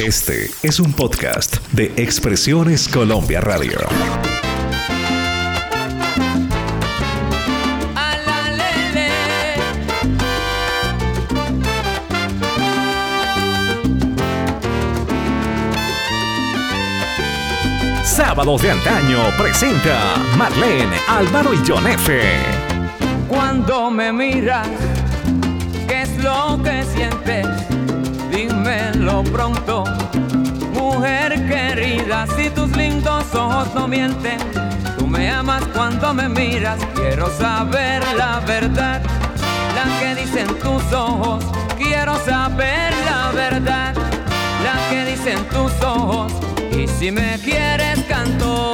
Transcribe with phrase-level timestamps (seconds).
[0.00, 3.78] Este es un podcast de Expresiones Colombia Radio.
[18.02, 22.20] Sábados de antaño presenta Marlene, Álvaro y John F.
[23.28, 24.66] Cuando me miras,
[25.86, 27.73] ¿qué es lo que sientes?
[28.92, 29.84] Dímelo pronto,
[30.72, 34.38] mujer querida, si tus lindos ojos no mienten.
[34.98, 39.02] Tú me amas cuando me miras, quiero saber la verdad,
[39.74, 41.44] la que dicen tus ojos,
[41.78, 43.94] quiero saber la verdad,
[44.62, 46.32] la que dicen tus ojos.
[46.76, 48.72] Y si me quieres canto,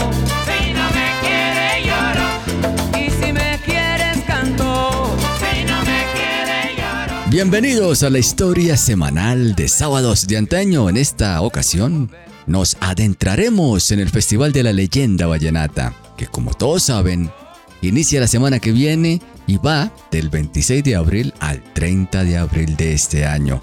[7.43, 10.91] Bienvenidos a la historia semanal de sábados de antaño.
[10.91, 12.11] En esta ocasión
[12.47, 17.31] nos adentraremos en el Festival de la Leyenda Vallenata, que como todos saben,
[17.81, 22.77] inicia la semana que viene y va del 26 de abril al 30 de abril
[22.77, 23.63] de este año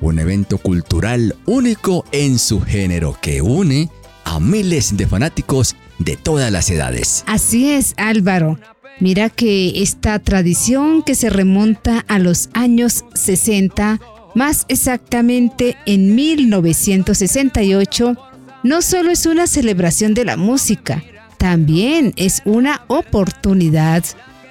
[0.00, 3.90] un evento cultural único en su género que une
[4.24, 7.24] a miles de fanáticos de todas las edades.
[7.26, 8.58] Así es, Álvaro.
[9.00, 14.00] Mira que esta tradición que se remonta a los años 60,
[14.34, 18.16] más exactamente en 1968,
[18.64, 21.04] no solo es una celebración de la música,
[21.38, 24.04] también es una oportunidad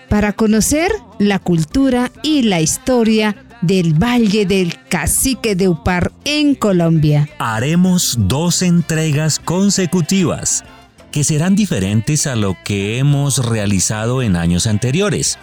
[0.08, 7.28] para conocer la cultura y la historia del Valle del Cacique de Upar en Colombia.
[7.38, 10.64] Haremos dos entregas consecutivas
[11.12, 15.38] que serán diferentes a lo que hemos realizado en años anteriores.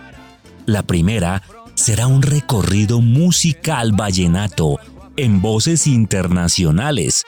[0.67, 1.43] La primera
[1.75, 4.79] será un recorrido musical vallenato
[5.17, 7.25] en voces internacionales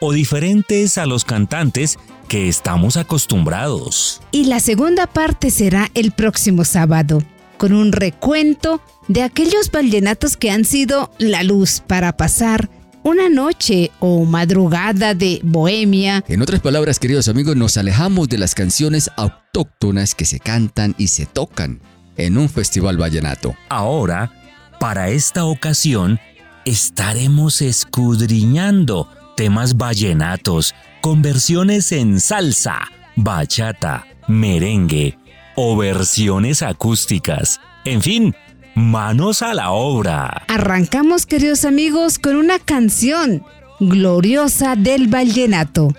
[0.00, 4.22] o diferentes a los cantantes que estamos acostumbrados.
[4.32, 7.22] Y la segunda parte será el próximo sábado,
[7.58, 12.70] con un recuento de aquellos vallenatos que han sido la luz para pasar
[13.02, 16.24] una noche o madrugada de bohemia.
[16.28, 21.08] En otras palabras, queridos amigos, nos alejamos de las canciones autóctonas que se cantan y
[21.08, 21.80] se tocan
[22.16, 23.54] en un festival vallenato.
[23.68, 24.32] Ahora,
[24.78, 26.18] para esta ocasión,
[26.64, 32.78] estaremos escudriñando temas vallenatos con versiones en salsa,
[33.16, 35.18] bachata, merengue
[35.56, 37.60] o versiones acústicas.
[37.84, 38.34] En fin,
[38.80, 40.44] manos a la obra.
[40.48, 43.44] Arrancamos, queridos amigos, con una canción
[43.78, 45.94] gloriosa del vallenato.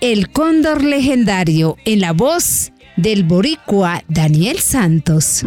[0.00, 5.44] El cóndor legendario en la voz del boricua Daniel Santos.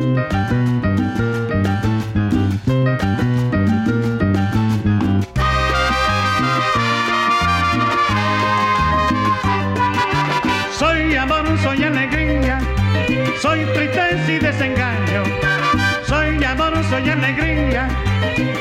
[10.78, 12.60] Soy amor, soy alegría,
[13.42, 15.03] soy tristeza y desengaño
[16.94, 17.88] soy alegría,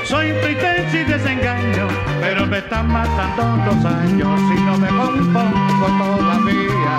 [0.05, 1.87] soy tristeza y desengaño,
[2.23, 6.97] pero me están matando los años y no me compongo todavía.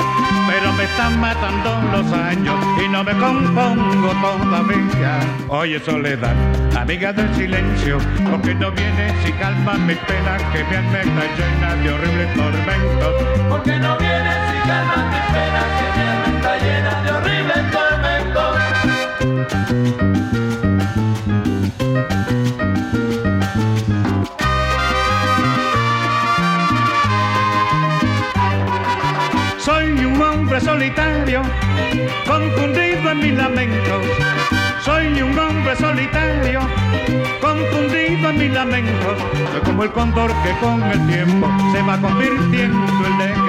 [0.48, 2.56] Pero me están matando los años
[2.86, 5.20] y no me compongo todavía.
[5.48, 6.36] Oye soledad,
[6.78, 7.98] amiga del silencio,
[8.30, 13.14] porque no vienes y calma mis penas que mi alma está llena de horribles tormentos.
[13.50, 17.94] Porque no vienes y calma mis penas que mi alma está llena de horribles tormentos.
[30.64, 31.42] Solitario,
[32.28, 34.06] confundido en mis lamentos.
[34.84, 36.60] Soy un hombre solitario,
[37.42, 39.18] confundido en mis lamentos.
[39.52, 43.43] Soy como el cóndor que con el tiempo se va convirtiendo en legendario.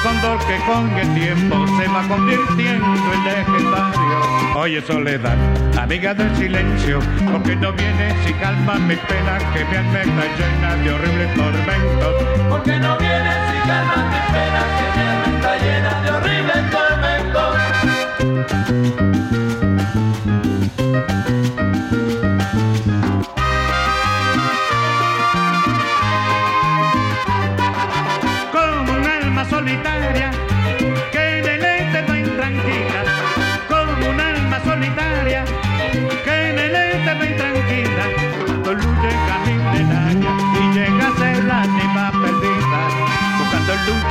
[0.00, 4.20] El cóndor que con el tiempo se va convirtiendo en legendario.
[4.56, 5.36] Oye soledad,
[5.78, 7.00] amiga del silencio,
[7.30, 12.14] porque no vienes y calma mis penas que mi alma está llena de horribles tormentos.
[12.48, 17.00] Porque no vienes y calma mis penas que mi alma está llena de horribles tormentos.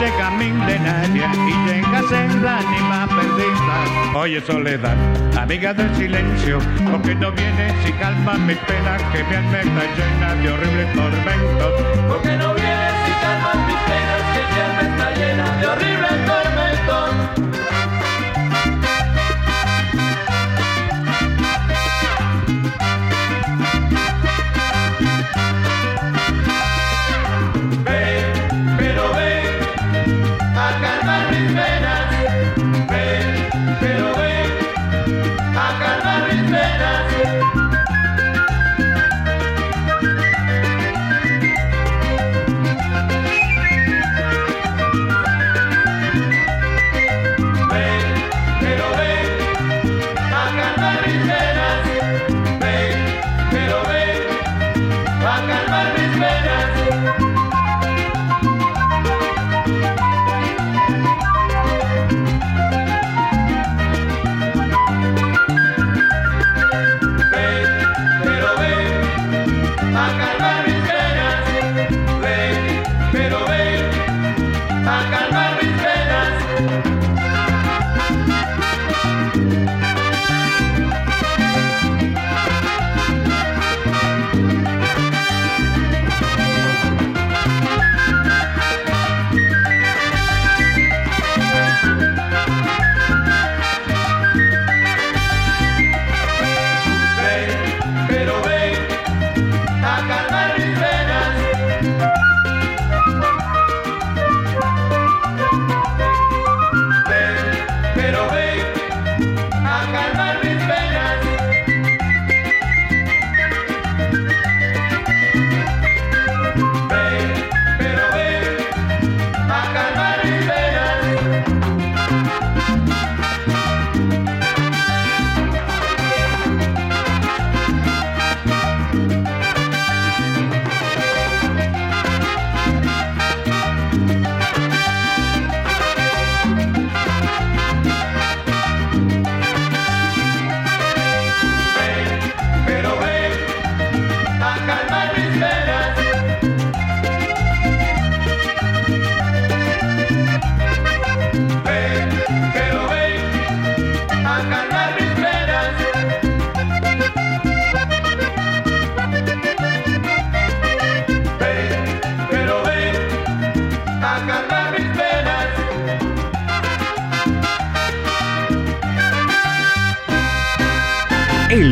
[0.09, 4.15] se camín de nadie y tenga senda ni más perdida.
[4.15, 4.95] Oye, soledad,
[5.37, 6.59] amiga del silencio,
[6.91, 11.73] porque no vienes y calma mis penas, que mi alma está llena de horribles tormentos.
[12.07, 17.48] Porque no vienes y calmas mis penas, que mi alma está llena de horribles tormentos.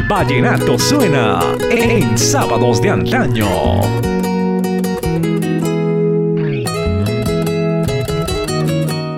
[0.09, 1.39] Vallenato suena
[1.69, 3.47] en sábados de antaño.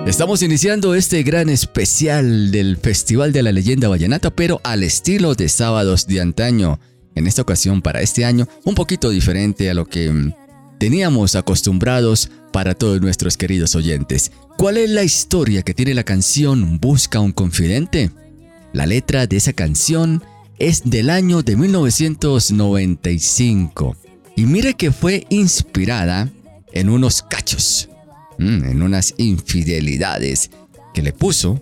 [0.06, 5.48] Estamos iniciando este gran especial del Festival de la Leyenda Vallenata, pero al estilo de
[5.48, 6.78] sábados de antaño.
[7.14, 10.34] En esta ocasión, para este año, un poquito diferente a lo que mm,
[10.78, 14.30] teníamos acostumbrados para todos nuestros queridos oyentes.
[14.58, 18.10] ¿Cuál es la historia que tiene la canción Busca un confidente?
[18.74, 20.22] La letra de esa canción
[20.60, 23.96] es del año de 1995
[24.36, 26.30] y mire que fue inspirada
[26.72, 27.88] en unos cachos,
[28.38, 30.50] mm, en unas infidelidades
[30.94, 31.60] que le puso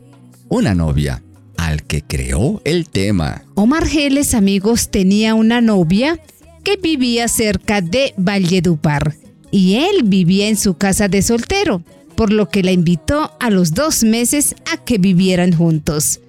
[0.49, 1.23] una novia
[1.57, 3.45] al que creó el tema.
[3.55, 6.19] Omar Geles, amigos, tenía una novia
[6.65, 9.15] que vivía cerca de Valledupar
[9.51, 11.83] y él vivía en su casa de soltero,
[12.17, 16.21] por lo que la invitó a los dos meses a que vivieran juntos.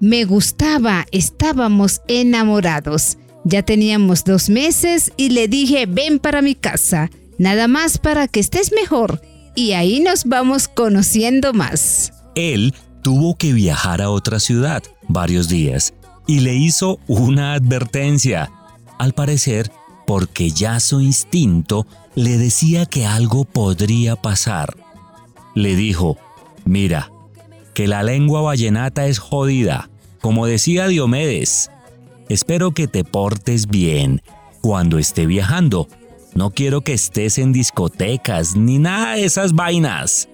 [0.00, 3.16] Me gustaba, estábamos enamorados.
[3.44, 8.40] Ya teníamos dos meses y le dije, ven para mi casa, nada más para que
[8.40, 9.22] estés mejor.
[9.54, 12.12] Y ahí nos vamos conociendo más.
[12.34, 15.94] Él tuvo que viajar a otra ciudad varios días
[16.26, 18.50] y le hizo una advertencia.
[18.98, 19.70] Al parecer,
[20.06, 24.76] porque ya su instinto le decía que algo podría pasar.
[25.54, 26.18] Le dijo,
[26.64, 27.10] mira,
[27.76, 29.90] que la lengua vallenata es jodida,
[30.22, 31.70] como decía Diomedes.
[32.30, 34.22] Espero que te portes bien
[34.62, 35.86] cuando esté viajando.
[36.34, 40.30] No quiero que estés en discotecas ni nada de esas vainas.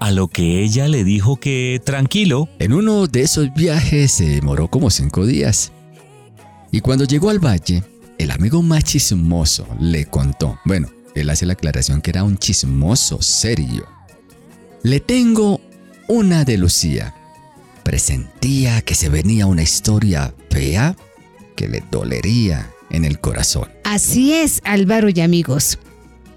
[0.00, 2.48] A lo que ella le dijo que tranquilo.
[2.58, 5.70] En uno de esos viajes se demoró como cinco días.
[6.72, 7.84] Y cuando llegó al valle,
[8.18, 13.22] el amigo más chismoso le contó, bueno, él hace la aclaración que era un chismoso
[13.22, 13.86] serio.
[14.82, 15.60] Le tengo
[16.10, 17.14] una de Lucía.
[17.84, 20.96] Presentía que se venía una historia fea
[21.54, 23.68] que le dolería en el corazón.
[23.84, 25.78] Así es, Álvaro y amigos.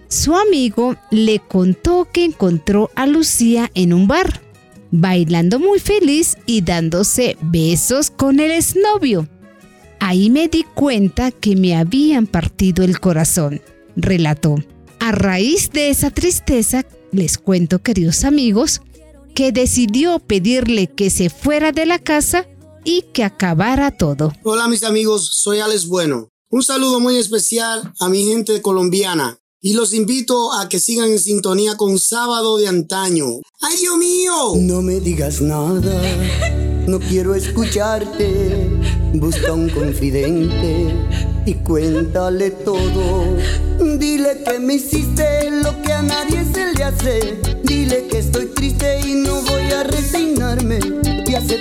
[0.10, 4.42] Su amigo le contó que encontró a Lucía en un bar,
[4.92, 9.28] bailando muy feliz y dándose besos con el exnovio.
[10.00, 13.60] Ahí me di cuenta que me habían partido el corazón,
[13.96, 14.56] relató.
[15.00, 18.84] A raíz de esa tristeza, les cuento, queridos amigos,
[19.34, 22.48] que decidió pedirle que se fuera de la casa
[22.84, 24.34] y que acabara todo.
[24.44, 26.30] Hola mis amigos, soy Alex Bueno.
[26.50, 31.20] Un saludo muy especial a mi gente colombiana y los invito a que sigan en
[31.20, 33.26] sintonía con Sábado de Antaño.
[33.62, 34.54] ¡Ay, Dios mío!
[34.58, 36.02] No me digas nada,
[36.86, 38.70] no quiero escucharte.
[39.14, 40.94] Busca un confidente
[41.46, 43.38] y cuéntale todo.
[43.98, 47.53] Dile que me hiciste lo que a nadie se le hace.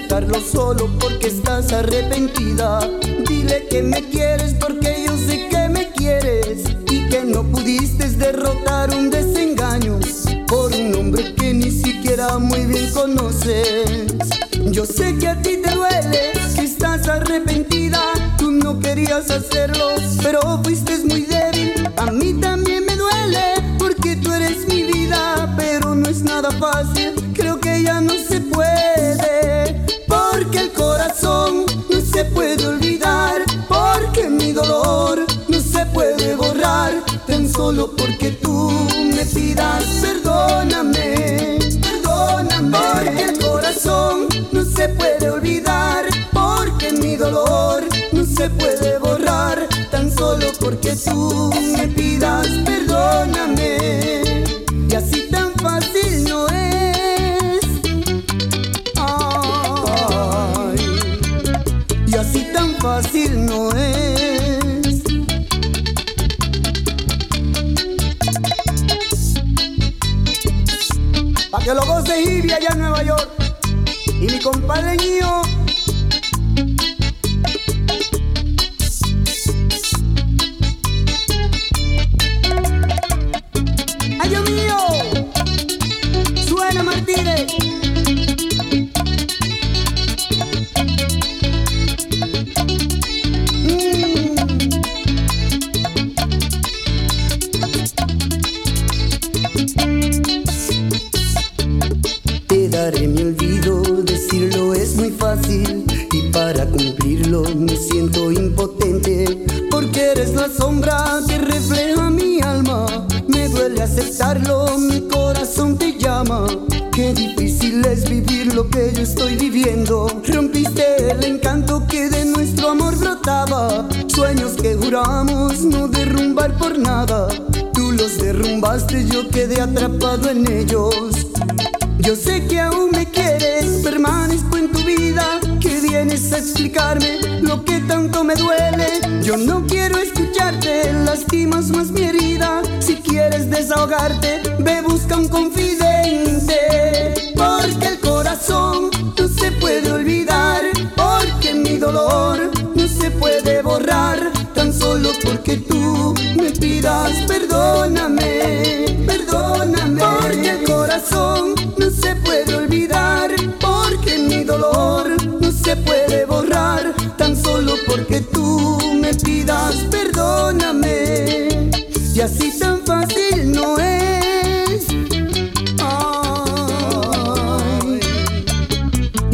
[0.02, 2.80] Aceptarlo solo porque estás arrepentida.
[3.28, 8.90] Dile que me quieres porque yo sé que me quieres y que no pudiste derrotar
[8.90, 9.99] un desengaño
[10.49, 14.12] por un hombre que ni siquiera muy bien conoces.
[14.71, 18.00] Yo sé que a ti te duele, que estás arrepentida,
[18.38, 19.90] tú no querías hacerlo,
[20.23, 21.21] pero fuiste muy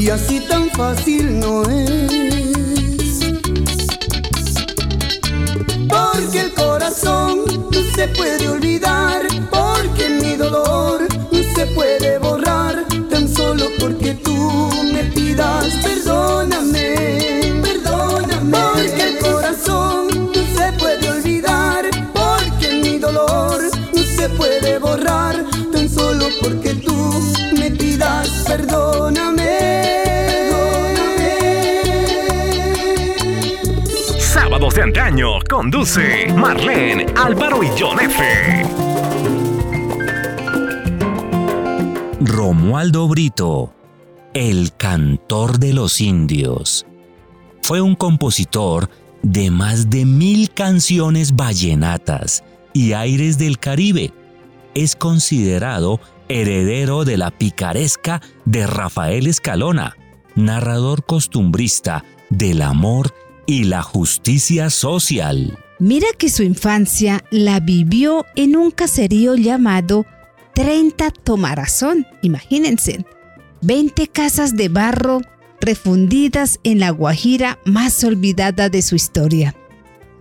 [0.08, 3.20] y así tan fácil no es.
[5.86, 9.26] Porque el corazón no se puede olvidar,
[35.48, 38.66] Conduce Marlene, Álvaro y John F.
[42.20, 43.72] Romualdo Brito,
[44.34, 46.84] el cantor de los indios.
[47.62, 48.90] Fue un compositor
[49.22, 54.12] de más de mil canciones vallenatas y aires del Caribe.
[54.74, 59.96] Es considerado heredero de la picaresca de Rafael Escalona,
[60.34, 65.58] narrador costumbrista del amor y la justicia social.
[65.78, 70.04] Mira que su infancia la vivió en un caserío llamado
[70.54, 73.04] 30 Tomarazón, imagínense.
[73.62, 75.22] 20 casas de barro
[75.60, 79.54] refundidas en la Guajira más olvidada de su historia.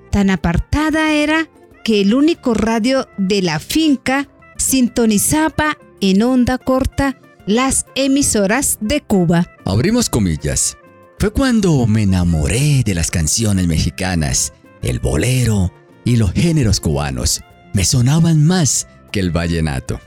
[0.10, 1.50] Tan apartada era
[1.84, 9.48] que el único radio de la finca sintonizaba en onda corta las emisoras de Cuba.
[9.66, 10.78] Abrimos comillas.
[11.20, 15.74] Fue cuando me enamoré de las canciones mexicanas, el bolero
[16.06, 17.42] y los géneros cubanos.
[17.74, 20.00] Me sonaban más que el vallenato,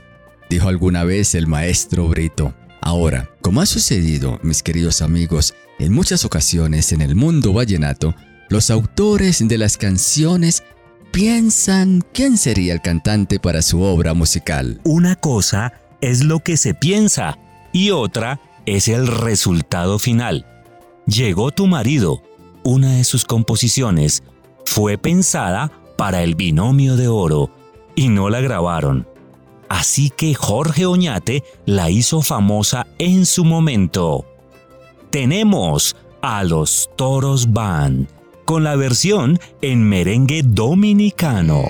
[0.49, 2.53] dijo alguna vez el maestro Brito.
[2.81, 8.15] Ahora, como ha sucedido, mis queridos amigos, en muchas ocasiones en el mundo vallenato,
[8.47, 10.63] los autores de las canciones
[11.11, 14.79] piensan quién sería el cantante para su obra musical.
[14.85, 17.37] Una cosa es lo que se piensa
[17.73, 20.45] y otra es el resultado final.
[21.11, 22.21] Llegó tu marido.
[22.63, 24.23] Una de sus composiciones
[24.63, 27.49] fue pensada para el binomio de oro
[27.95, 29.05] y no la grabaron.
[29.67, 34.25] Así que Jorge Oñate la hizo famosa en su momento.
[35.09, 38.07] Tenemos a los Toros Band
[38.45, 41.63] con la versión en merengue dominicano.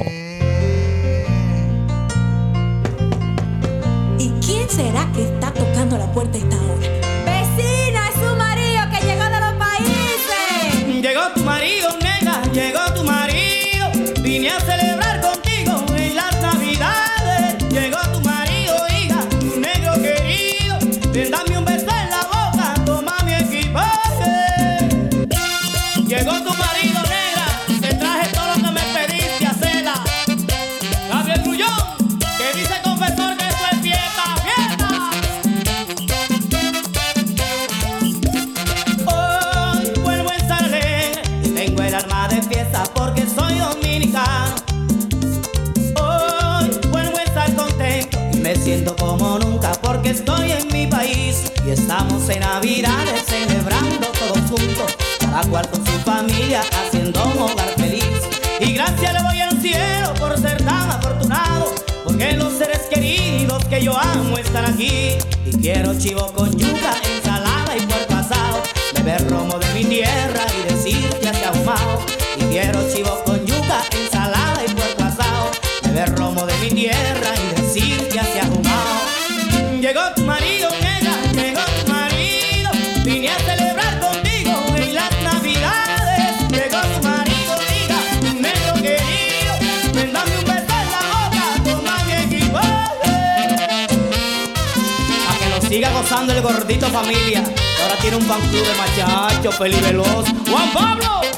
[50.12, 55.94] Estoy en mi país y estamos en Navidades celebrando todos juntos, cada cual con su
[56.00, 58.20] familia haciendo un hogar feliz.
[58.60, 63.82] Y gracias le voy al cielo por ser tan afortunado, porque los seres queridos que
[63.82, 65.16] yo amo están aquí.
[65.46, 68.62] Y quiero chivo con yuca, ensalada y puerco asado,
[68.94, 72.00] beber romo de mi tierra y decir que hace ahumado.
[72.38, 75.52] Y quiero chivo con yuca, ensalada y puerco asado,
[75.84, 77.11] beber romo de mi tierra
[96.02, 97.44] gozando el gordito familia.
[97.82, 100.26] Ahora tiene un fan club de machachos, peliveloz.
[100.50, 101.31] Juan Pablo.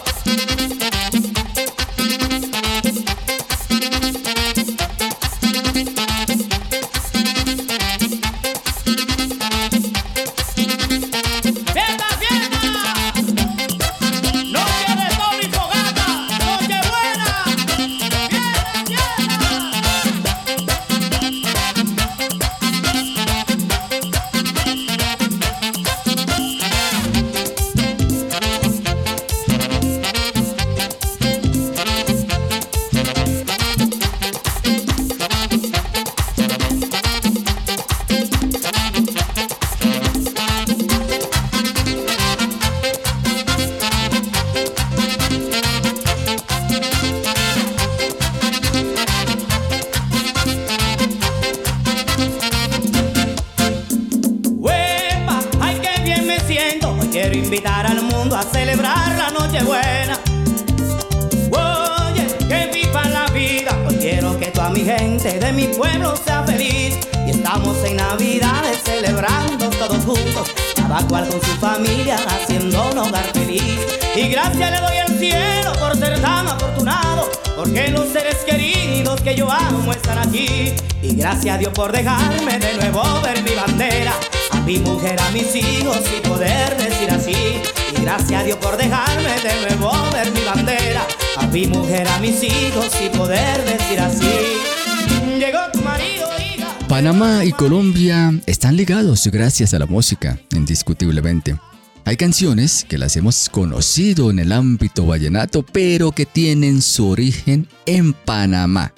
[97.58, 101.58] Colombia están ligados gracias a la música, indiscutiblemente.
[102.06, 107.68] Hay canciones que las hemos conocido en el ámbito vallenato, pero que tienen su origen
[107.86, 108.94] en Panamá.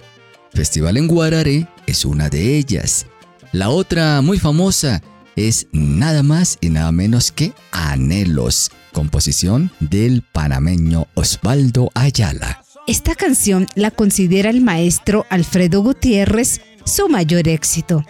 [0.53, 3.05] Festival en Guararé es una de ellas.
[3.51, 5.01] La otra muy famosa
[5.35, 12.63] es nada más y nada menos que Anhelos, composición del panameño Osvaldo Ayala.
[12.87, 18.05] Esta canción la considera el maestro Alfredo Gutiérrez su mayor éxito.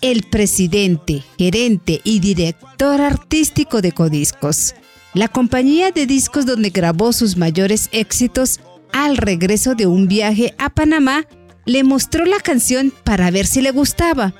[0.00, 4.74] El presidente, gerente y director artístico de Codiscos,
[5.14, 8.60] la compañía de discos donde grabó sus mayores éxitos
[8.92, 11.24] al regreso de un viaje a Panamá,
[11.64, 14.34] le mostró la canción para ver si le gustaba.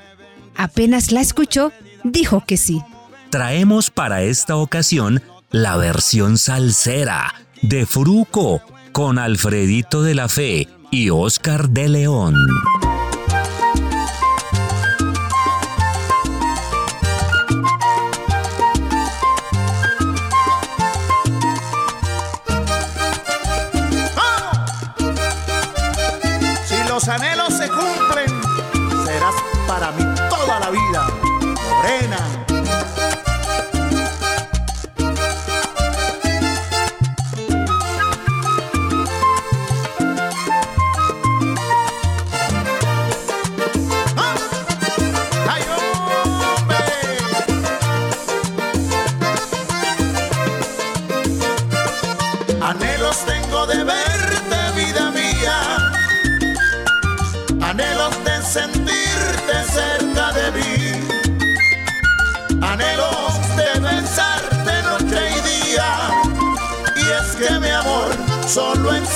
[0.55, 1.71] Apenas la escuchó,
[2.03, 2.81] dijo que sí.
[3.29, 11.09] Traemos para esta ocasión la versión salsera de Fruco con Alfredito de la Fe y
[11.09, 12.35] Oscar de León.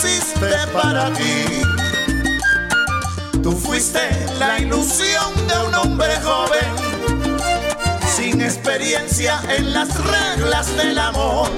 [0.04, 1.46] Existe para ti.
[3.44, 4.00] Tú fuiste
[4.40, 6.70] la ilusión de un hombre joven,
[8.16, 11.50] sin experiencia en las reglas del amor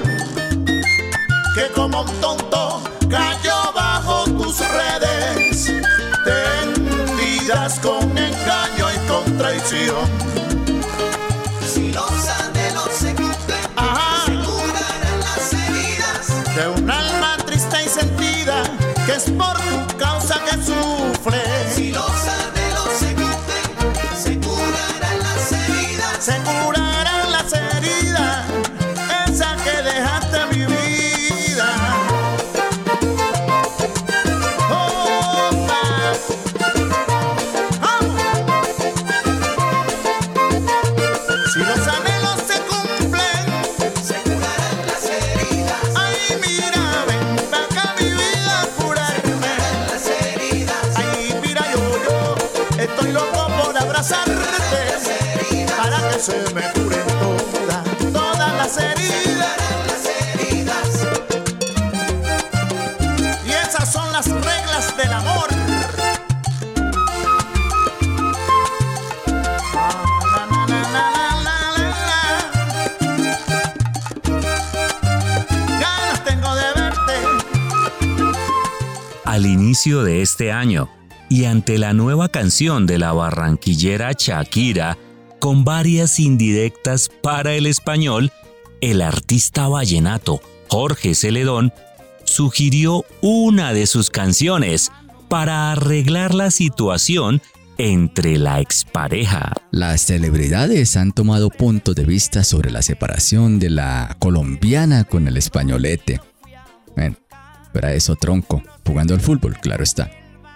[1.54, 5.72] que como un tonto cayó bajo tus redes,
[6.24, 10.06] tendidas con engaño y con traición.
[11.72, 13.64] Si los anhelos se cumplen,
[14.26, 16.54] se curarán las heridas.
[16.56, 16.90] De un
[79.44, 80.88] al inicio de este año
[81.28, 84.96] y ante la nueva canción de la barranquillera Shakira,
[85.38, 88.32] con varias indirectas para el español,
[88.80, 91.74] el artista vallenato Jorge Celedón
[92.24, 94.90] sugirió una de sus canciones
[95.28, 97.42] para arreglar la situación
[97.76, 99.52] entre la expareja.
[99.70, 105.36] Las celebridades han tomado puntos de vista sobre la separación de la colombiana con el
[105.36, 106.22] españolete.
[107.74, 110.10] Pero eso tronco, jugando al fútbol, claro está.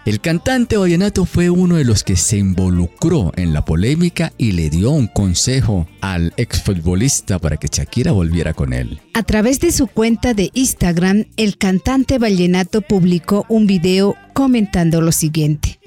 [0.06, 4.70] El cantante vallenato fue uno de los que se involucró en la polémica y le
[4.70, 9.00] dio un consejo al exfutbolista para que Shakira volviera con él.
[9.12, 15.12] A través de su cuenta de Instagram, el cantante vallenato publicó un video comentando lo
[15.12, 15.78] siguiente.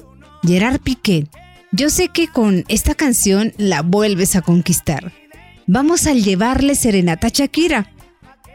[0.44, 1.28] Gerard Piqué,
[1.72, 5.14] yo sé que con esta canción la vuelves a conquistar.
[5.66, 7.90] Vamos a llevarle serenata a Shakira.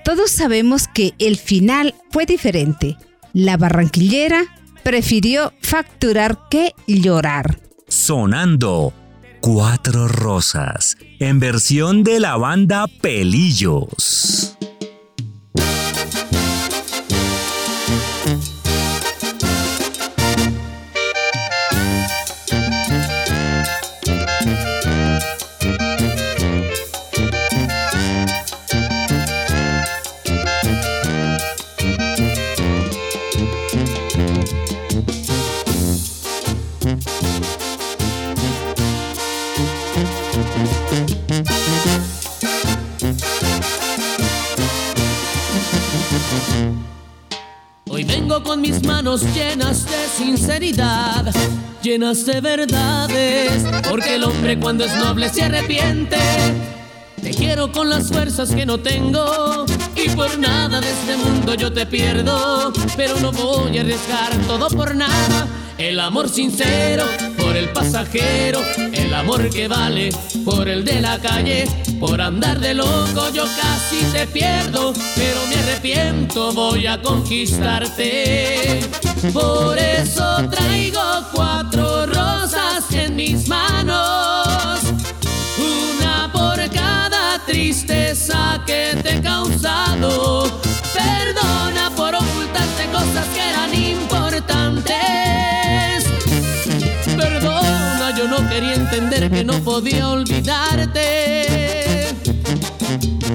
[0.06, 2.96] Todos sabemos que el final fue diferente.
[3.32, 4.44] La barranquillera
[4.84, 7.58] prefirió facturar que llorar.
[7.88, 8.92] Sonando
[9.40, 14.56] Cuatro Rosas, en versión de la banda Pelillos.
[49.22, 51.32] Llenas de sinceridad,
[51.82, 56.18] llenas de verdades, porque el hombre cuando es noble se arrepiente.
[57.22, 61.72] Te quiero con las fuerzas que no tengo y por nada de este mundo yo
[61.72, 65.46] te pierdo, pero no voy a arriesgar todo por nada.
[65.78, 67.04] El amor sincero
[67.38, 68.60] por el pasajero,
[69.16, 70.10] amor que vale
[70.44, 71.64] por el de la calle.
[71.98, 78.80] Por andar de loco yo casi te pierdo, pero me arrepiento, voy a conquistarte.
[79.32, 81.00] Por eso traigo
[81.32, 84.80] cuatro rosas en mis manos,
[85.58, 90.55] una por cada tristeza que te he causado.
[99.30, 102.14] Que no podía olvidarte.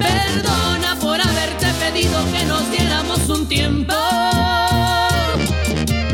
[0.00, 3.94] Perdona por haberte pedido que nos diéramos un tiempo.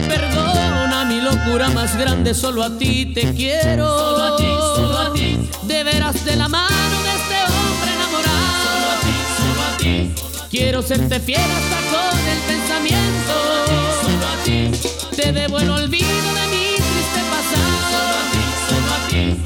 [0.08, 3.86] Perdona mi locura más grande, solo a ti te quiero.
[3.86, 5.38] Solo a ti, solo a ti.
[5.62, 8.64] De veras de la mano de este hombre enamorado.
[8.64, 10.10] Solo a ti, solo a ti.
[10.50, 13.34] Quiero serte fiel hasta con el pensamiento.
[13.36, 14.70] Solo a ti, solo a ti.
[15.16, 16.47] Te debo el olvido de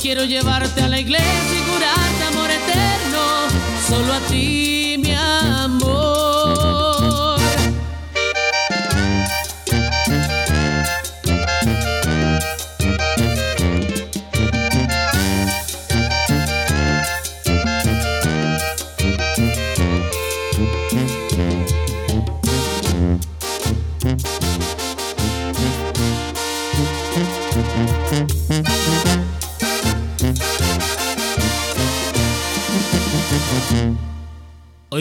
[0.02, 3.20] Quiero llevarte a la iglesia y curarte amor eterno,
[3.88, 6.01] solo a ti, mi amor.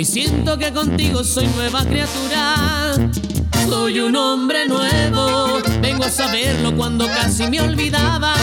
[0.01, 2.95] Hoy siento que contigo soy nueva criatura.
[3.69, 5.59] Soy un hombre nuevo.
[5.79, 8.33] Vengo a saberlo cuando casi me olvidaba.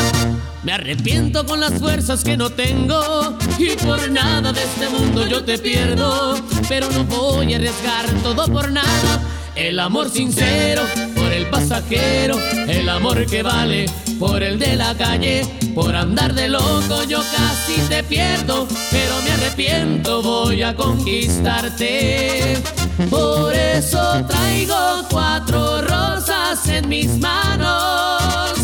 [0.63, 3.37] Me arrepiento con las fuerzas que no tengo.
[3.59, 6.37] Y por nada de este mundo yo te pierdo.
[6.69, 9.21] Pero no voy a arriesgar todo por nada.
[9.57, 10.83] El amor sincero
[11.17, 12.39] por el pasajero.
[12.69, 13.87] El amor que vale
[14.21, 15.58] por el de la calle.
[15.81, 22.61] Por andar de loco yo casi te pierdo, pero me arrepiento, voy a conquistarte.
[23.09, 28.59] Por eso traigo cuatro rosas en mis manos,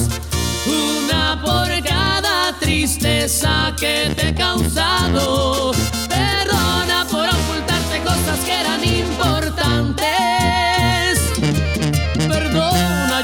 [0.67, 5.71] una por cada tristeza que te he causado.
[6.09, 9.75] Perdona por ocultarte cosas que eran importantes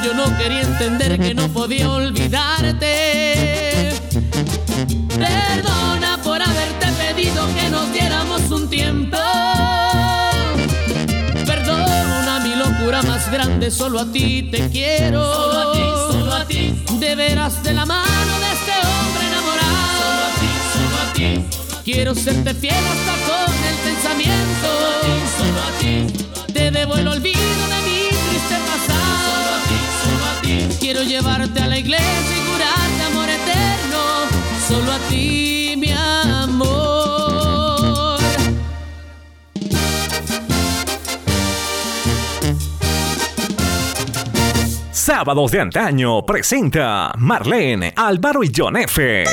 [0.03, 2.60] yo no quería entender que no podía olvidarte.
[13.61, 15.23] Grande, solo a ti te quiero.
[15.33, 16.85] Solo a ti, solo a ti.
[16.99, 20.01] De veras de la mano de este hombre enamorado.
[20.01, 21.31] Solo a ti, solo a ti.
[21.85, 24.66] Quiero serte fiel hasta con el pensamiento.
[24.73, 26.53] Solo a ti, solo a ti.
[26.53, 29.31] Te debo el olvido de mi triste pasado.
[30.05, 34.01] Solo a ti, solo quiero llevarte a la iglesia y curarte amor eterno,
[34.68, 37.00] solo a ti, mi amor.
[45.12, 49.25] Sábados de antaño presenta Marlene, Álvaro y John F.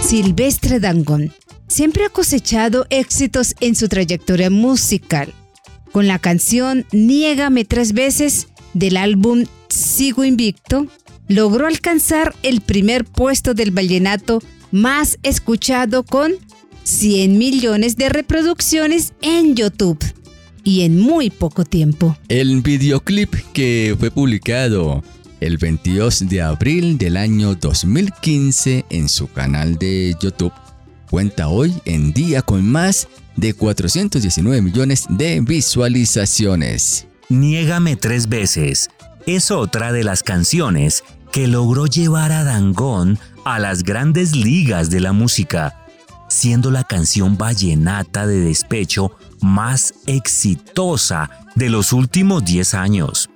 [0.00, 1.34] Silvestre Dangón
[1.68, 5.34] siempre ha cosechado éxitos en su trayectoria musical.
[5.92, 10.86] Con la canción Niégame tres veces del álbum Sigo Invicto,
[11.28, 14.40] logró alcanzar el primer puesto del vallenato
[14.72, 16.32] más escuchado con
[16.86, 19.98] 100 millones de reproducciones en YouTube
[20.62, 22.16] y en muy poco tiempo.
[22.28, 25.02] El videoclip que fue publicado
[25.40, 30.52] el 22 de abril del año 2015 en su canal de YouTube
[31.10, 37.08] cuenta hoy en día con más de 419 millones de visualizaciones.
[37.28, 38.90] Niégame tres veces
[39.26, 45.00] es otra de las canciones que logró llevar a Dangón a las grandes ligas de
[45.00, 45.85] la música,
[46.28, 53.30] siendo la canción vallenata de despecho más exitosa de los últimos 10 años.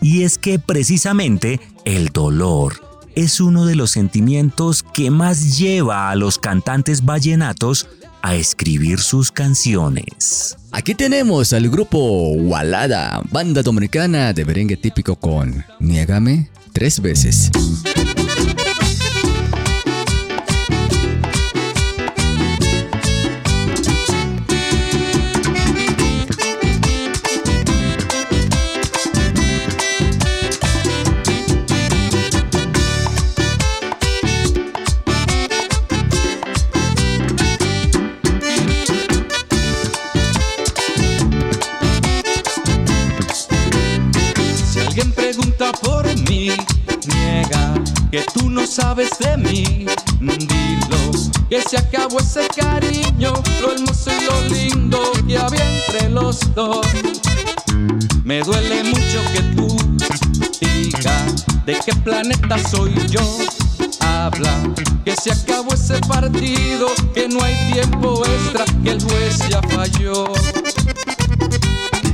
[0.00, 6.16] Y es que precisamente el dolor es uno de los sentimientos que más lleva a
[6.16, 7.88] los cantantes vallenatos
[8.20, 10.56] a escribir sus canciones.
[10.70, 17.50] Aquí tenemos al grupo Walada, banda dominicana de merengue típico con Niégame tres veces.
[48.76, 49.86] Sabes de mí,
[50.20, 50.98] dilo
[51.48, 56.86] que se acabó ese cariño, lo hermoso y lo lindo que había entre los dos.
[58.22, 59.76] Me duele mucho que tú
[60.60, 63.22] digas de qué planeta soy yo.
[64.00, 69.62] Habla que se acabó ese partido, que no hay tiempo extra, que el juez ya
[69.62, 70.26] falló.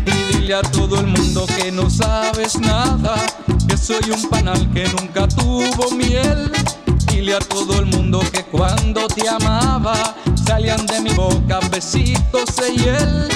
[0.06, 3.51] Y dile a todo el mundo que no sabes nada que
[3.82, 6.52] soy un panal que nunca tuvo miel.
[7.08, 10.14] Dile a todo el mundo que cuando te amaba
[10.46, 13.28] salían de mi boca besitos de hiel.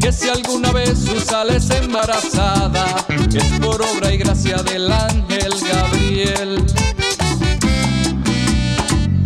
[0.00, 6.64] Que si alguna vez tú sales embarazada, es por obra y gracia del ángel Gabriel.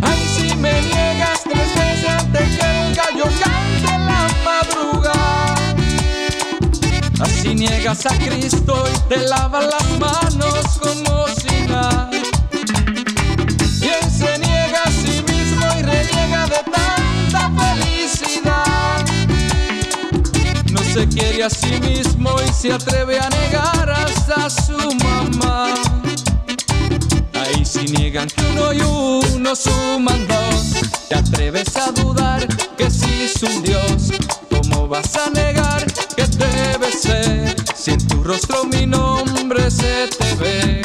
[0.01, 3.25] Ay, si me niegas tres veces antes que el gallo
[7.19, 12.09] Así niegas a Cristo y te lava las manos como si nada.
[13.79, 19.05] ¿Quién se niega a sí mismo y reniega de tanta felicidad?
[20.71, 25.73] No se quiere a sí mismo y se atreve a negar hasta su mamá.
[27.33, 33.23] Ahí si niegan que uno y uno suman dos, te atreves a dudar que si
[33.23, 34.11] es un Dios.
[34.49, 35.94] ¿Cómo vas a negar
[37.85, 40.84] si en tu rostro mi nombre se te ve?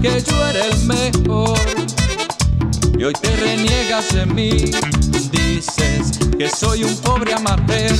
[0.00, 1.58] Que yo era el mejor.
[2.98, 4.50] Y hoy te reniegas de mí,
[5.30, 7.94] dices que soy un pobre amateur,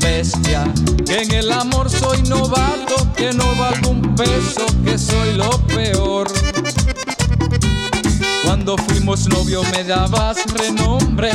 [0.00, 0.64] bestia,
[1.04, 6.26] que en el amor soy novato, que no valgo un peso, que soy lo peor.
[8.44, 11.32] Cuando fuimos novios me dabas renombre,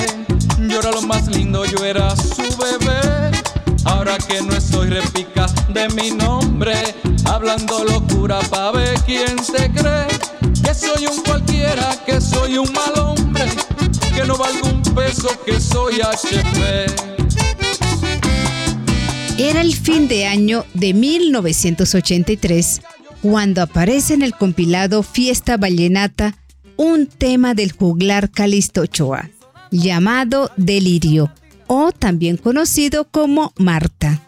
[0.68, 3.33] yo era lo más lindo, yo era su bebé.
[3.86, 6.74] Ahora que no estoy repica de mi nombre,
[7.26, 10.08] hablando locura pa' ver quién se cree.
[10.64, 13.46] Que soy un cualquiera, que soy un mal hombre,
[14.16, 16.86] que no valgo un peso, que soy HP.
[19.38, 22.82] Era el fin de año de 1983
[23.22, 26.36] cuando aparece en el compilado Fiesta Vallenata
[26.78, 29.30] un tema del juglar Calisto Ochoa,
[29.72, 31.32] llamado Delirio,
[31.68, 34.22] o también conocido como Marta.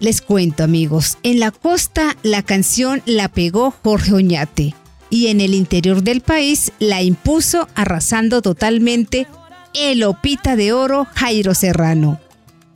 [0.00, 4.74] Les cuento amigos, en la costa la canción la pegó Jorge Oñate
[5.10, 9.26] y en el interior del país la impuso arrasando totalmente
[9.74, 12.20] el opita de oro Jairo Serrano.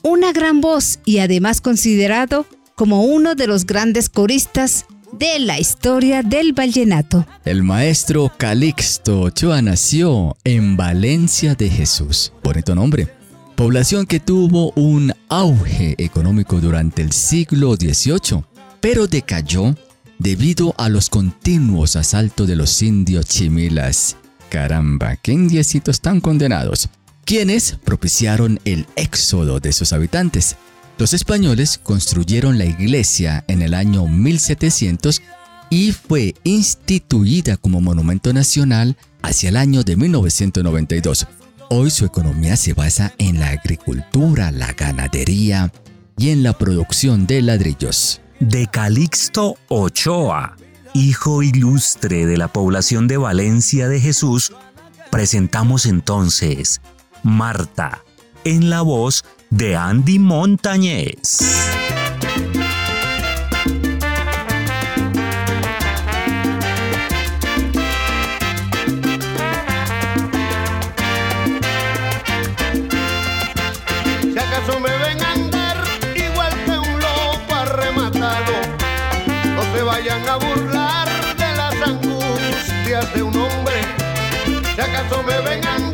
[0.03, 6.23] Una gran voz y además considerado como uno de los grandes coristas de la historia
[6.23, 7.27] del vallenato.
[7.45, 12.33] El maestro Calixto Ochoa nació en Valencia de Jesús.
[12.43, 13.22] Bonito nombre.
[13.57, 18.45] Población que tuvo un auge económico durante el siglo XVIII,
[18.81, 19.75] pero decayó
[20.19, 24.17] debido a los continuos asaltos de los indios chimilas.
[24.49, 26.89] Caramba, qué indiecitos tan condenados,
[27.25, 30.57] quienes propiciaron el éxodo de sus habitantes.
[30.99, 35.23] Los españoles construyeron la iglesia en el año 1700
[35.71, 41.27] y fue instituida como monumento nacional hacia el año de 1992.
[41.75, 45.73] Hoy su economía se basa en la agricultura, la ganadería
[46.19, 48.21] y en la producción de ladrillos.
[48.41, 50.59] De Calixto Ochoa,
[50.93, 54.53] hijo ilustre de la población de Valencia de Jesús,
[55.11, 56.83] presentamos entonces
[57.23, 58.05] Marta,
[58.45, 61.39] en la voz de Andy Montañez.
[83.11, 83.81] De un hombre.
[84.75, 85.92] Si acaso me ven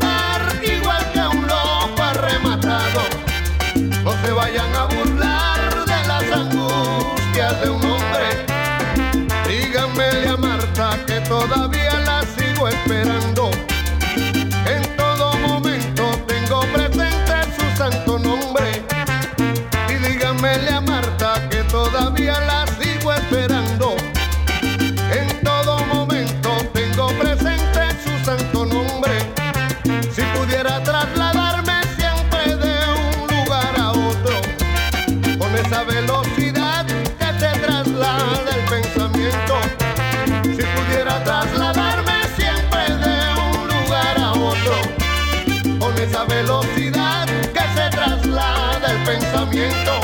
[49.51, 50.01] pensamiento.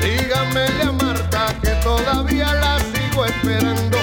[0.00, 3.93] Díganmele a Marta que todavía la sigo esperando.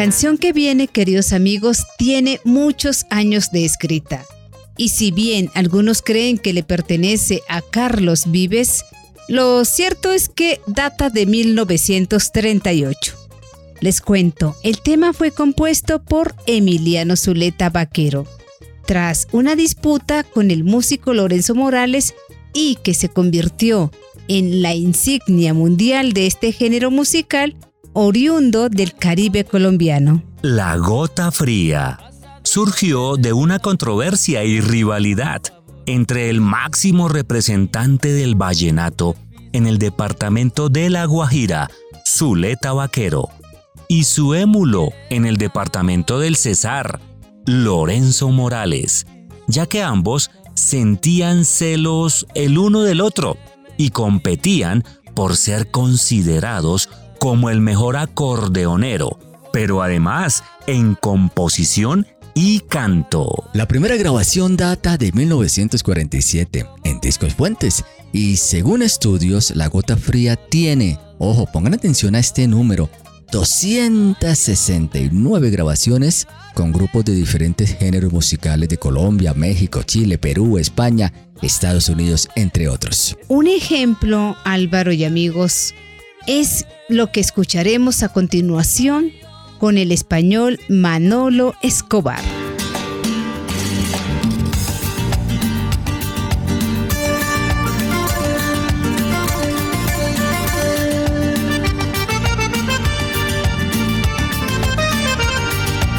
[0.00, 4.24] Canción que viene, queridos amigos, tiene muchos años de escrita.
[4.78, 8.82] Y si bien algunos creen que le pertenece a Carlos Vives,
[9.28, 13.14] lo cierto es que data de 1938.
[13.80, 18.26] Les cuento, el tema fue compuesto por Emiliano Zuleta Vaquero,
[18.86, 22.14] tras una disputa con el músico Lorenzo Morales
[22.54, 23.92] y que se convirtió
[24.28, 27.54] en la insignia mundial de este género musical
[27.92, 30.22] oriundo del Caribe colombiano.
[30.42, 31.98] La gota fría
[32.42, 35.42] surgió de una controversia y rivalidad
[35.86, 39.16] entre el máximo representante del vallenato
[39.52, 41.70] en el departamento de La Guajira,
[42.06, 43.28] Zuleta Vaquero,
[43.88, 47.00] y su émulo en el departamento del Cesar,
[47.46, 49.06] Lorenzo Morales,
[49.48, 53.36] ya que ambos sentían celos el uno del otro
[53.76, 54.84] y competían
[55.14, 56.88] por ser considerados
[57.20, 59.18] como el mejor acordeonero,
[59.52, 63.44] pero además en composición y canto.
[63.52, 70.36] La primera grabación data de 1947 en Discos Fuentes y según estudios La Gota Fría
[70.36, 72.88] tiene, ojo, pongan atención a este número,
[73.30, 81.12] 269 grabaciones con grupos de diferentes géneros musicales de Colombia, México, Chile, Perú, España,
[81.42, 83.18] Estados Unidos, entre otros.
[83.28, 85.74] Un ejemplo, Álvaro y amigos,
[86.26, 89.12] es lo que escucharemos a continuación
[89.58, 92.22] con el español Manolo Escobar.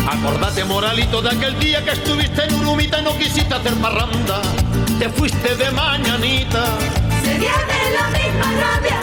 [0.08, 4.42] Acordate, Moralito, de aquel día que estuviste en Urumita y no quisiste hacer parranda.
[5.00, 6.64] Te fuiste de mañanita.
[7.24, 9.02] Se viene la misma rabia,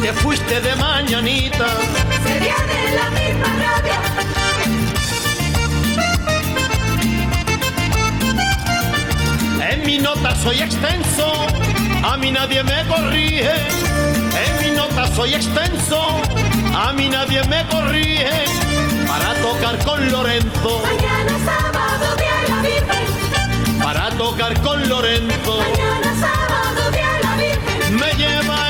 [0.00, 1.66] Te fuiste de mañanita.
[2.24, 4.00] se viene la misma rabia.
[9.70, 11.46] En mi nota soy extenso,
[12.04, 13.50] a mí nadie me corrige.
[14.46, 16.00] En mi nota soy extenso,
[16.74, 18.30] a mí nadie me corrige.
[19.06, 23.82] Para tocar con Lorenzo, Mañana sábado, día de la Virgen.
[23.82, 25.58] para tocar con Lorenzo.
[25.58, 27.96] Mañana sábado, día de la Virgen.
[27.96, 28.67] Me lleva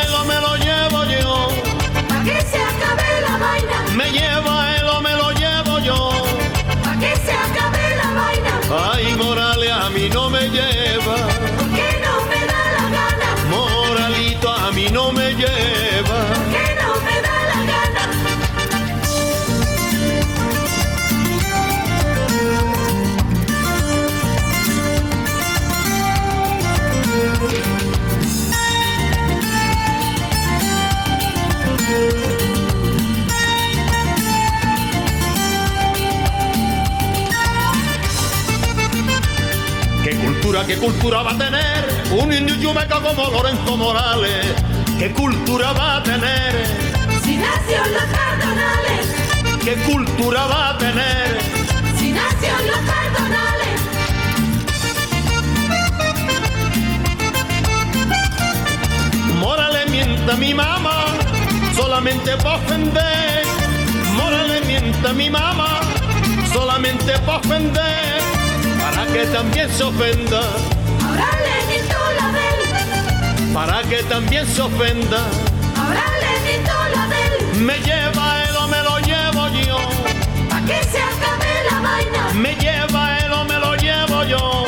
[3.98, 4.77] Me lleva
[40.58, 44.46] cultura, qué cultura va a tener un indio yumeca como Lorenzo Morales?
[44.98, 46.66] ¿Qué cultura va a tener?
[47.22, 51.38] Si nació en los cardonales, ¿Qué cultura va a tener?
[51.98, 53.80] si nació en los cardonales.
[59.38, 61.04] Morales mienta a mi mamá,
[61.76, 63.44] solamente para ofender.
[64.16, 65.80] Morales mienta a mi mamá,
[66.52, 68.37] solamente para ofender.
[68.98, 70.40] Para que también se ofenda,
[71.06, 75.18] Ahora le quito la del, para que también se ofenda.
[75.76, 77.60] ahora le quito la del.
[77.62, 79.78] Me lleva él o me lo llevo yo.
[80.50, 84.64] Pa' que se acabe la vaina, Me lleva él o me lo llevo yo.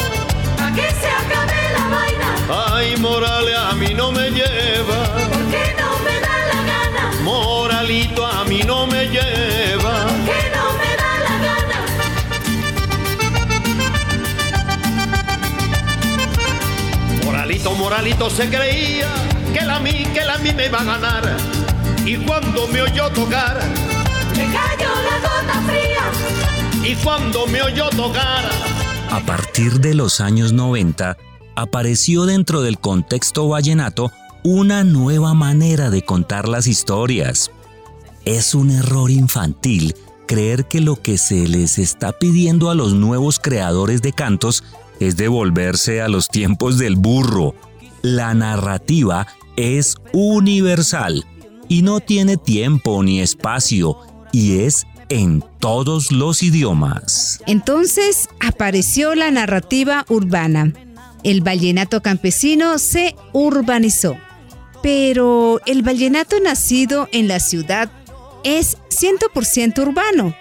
[0.58, 2.76] pa' que se acabe la vaina.
[2.76, 3.19] Ay, Morales
[17.60, 19.12] Moralito, Moralito se creía
[19.52, 21.36] que la mí, que la mí me iba a ganar.
[22.06, 23.60] Y cuando me oyó tocar,
[24.34, 28.48] Me cayó la gota fría, y cuando me oyó tocar,
[29.10, 31.16] A partir de los años 90,
[31.54, 34.10] apareció dentro del contexto vallenato
[34.42, 37.50] una nueva manera de contar las historias.
[38.24, 39.94] Es un error infantil
[40.26, 44.62] creer que lo que se les está pidiendo a los nuevos creadores de cantos
[45.00, 47.54] es devolverse a los tiempos del burro.
[48.02, 49.26] La narrativa
[49.56, 51.24] es universal
[51.68, 53.96] y no tiene tiempo ni espacio
[54.32, 57.42] y es en todos los idiomas.
[57.46, 60.72] Entonces apareció la narrativa urbana.
[61.24, 64.16] El vallenato campesino se urbanizó.
[64.82, 67.90] Pero el vallenato nacido en la ciudad
[68.44, 70.34] es 100% urbano.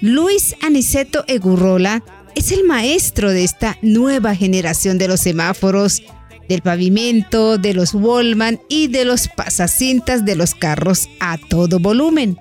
[0.00, 2.02] Luis Aniceto Egurrola
[2.34, 6.02] es el maestro de esta nueva generación de los semáforos,
[6.48, 12.38] del pavimento, de los Wallman y de los pasacintas de los carros a todo volumen.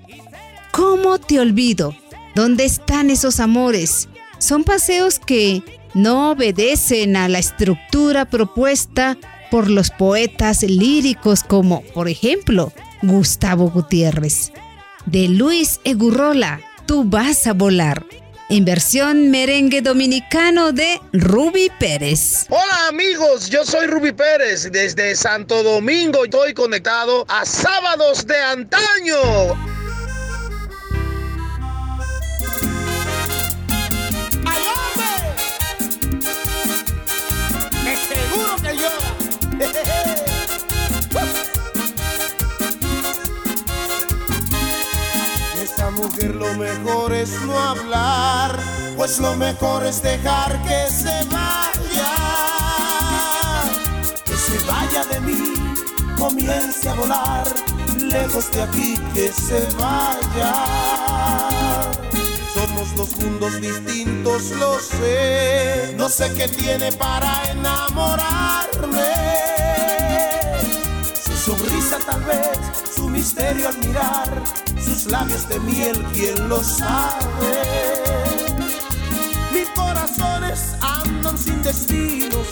[0.71, 1.95] ¿Cómo te olvido?
[2.35, 4.07] ¿Dónde están esos amores?
[4.39, 5.63] Son paseos que
[5.93, 9.17] no obedecen a la estructura propuesta
[9.51, 12.71] por los poetas líricos como, por ejemplo,
[13.01, 14.51] Gustavo Gutiérrez.
[15.05, 16.61] De Luis Egurrola,
[16.91, 18.05] Tú vas a volar.
[18.51, 22.47] En versión merengue dominicano de Ruby Pérez.
[22.49, 24.69] Hola amigos, yo soy Ruby Pérez.
[24.69, 29.71] Desde Santo Domingo estoy conectado a Sábados de Antaño.
[46.09, 48.57] Lo mejor es no hablar,
[48.97, 52.13] pues lo mejor es dejar que se vaya,
[54.25, 55.53] que se vaya de mí,
[56.17, 57.47] comience a volar,
[57.97, 60.53] lejos de aquí que se vaya.
[62.53, 69.21] Somos dos mundos distintos, lo sé, no sé qué tiene para enamorarme.
[71.51, 72.57] Sonrisa tal vez,
[72.95, 74.41] su misterio al mirar
[74.81, 77.51] sus labios de miel, ¿quién lo sabe?
[79.51, 82.47] Mis corazones andan sin destinos,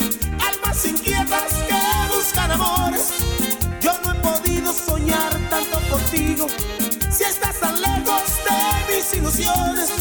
[0.46, 3.14] almas inquietas que buscan amores.
[3.80, 6.48] Yo no he podido soñar tanto contigo,
[7.10, 9.92] si estás tan lejos de mis ilusiones.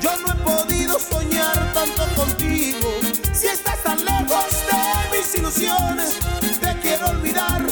[0.00, 2.90] Yo no he podido soñar tanto contigo,
[3.32, 6.18] si estás tan lejos de mis ilusiones.
[6.60, 7.64] Te quiero olvidar,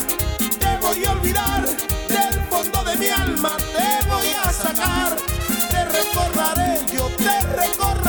[5.71, 8.00] Te recordaré, yo te recordaré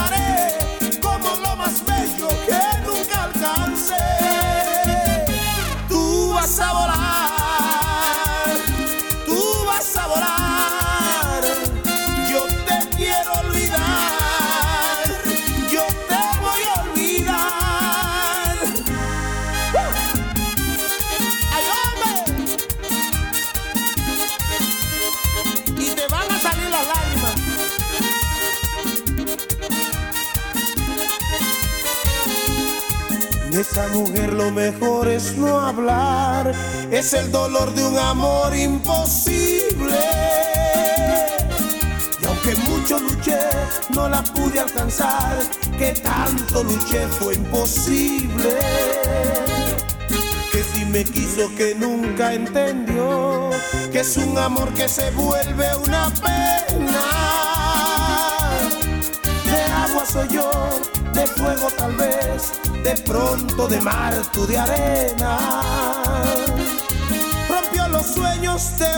[33.72, 36.52] esa mujer lo mejor es no hablar,
[36.92, 39.98] es el dolor de un amor imposible.
[42.22, 43.40] Y aunque mucho luché,
[43.94, 45.40] no la pude alcanzar,
[45.78, 48.60] que tanto luché fue imposible.
[50.52, 53.52] Que si me quiso que nunca entendió,
[53.90, 57.04] que es un amor que se vuelve una pena.
[59.46, 60.52] De agua soy yo,
[61.22, 62.52] de fuego tal vez,
[62.84, 65.38] de pronto de mar tú de arena.
[67.48, 68.91] Rompió los sueños de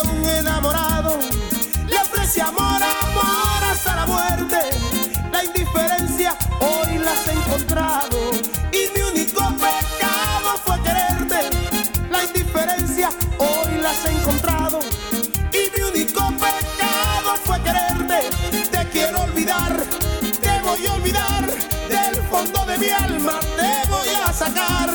[22.73, 24.89] de mi alma, te voy a sacar.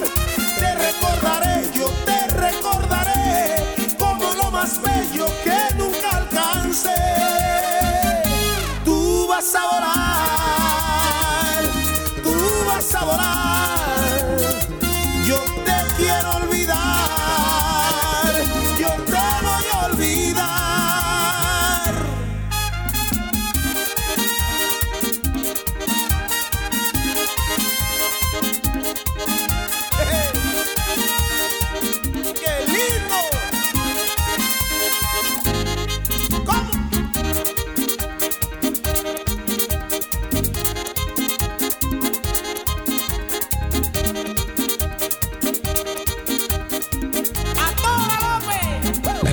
[0.59, 3.65] Te recordaré, yo te recordaré
[3.99, 7.38] como lo más bello que nunca alcancé.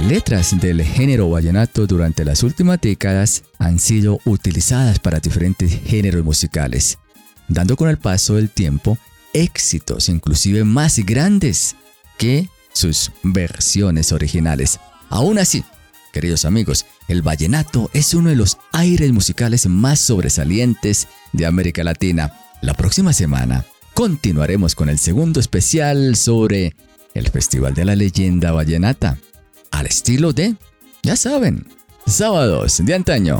[0.08, 7.00] Letras del género vallenato durante las últimas décadas han sido utilizadas para diferentes géneros musicales,
[7.48, 9.00] dando con el paso del tiempo
[9.34, 11.76] éxitos inclusive más grandes
[12.20, 14.80] que sus versiones originales.
[15.10, 15.64] Aún así,
[16.14, 22.32] queridos amigos, el vallenato es uno de los aires musicales más sobresalientes de América Latina.
[22.62, 26.76] La próxima semana continuaremos con el segundo especial sobre
[27.16, 29.18] el Festival de la Leyenda Vallenata,
[29.76, 30.56] al estilo de,
[31.04, 31.68] ya saben,
[32.08, 33.40] sábados de antaño.